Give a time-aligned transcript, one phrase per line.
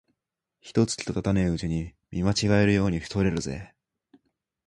[0.61, 3.75] 一と月とたたねえうちに見違えるように太れるぜ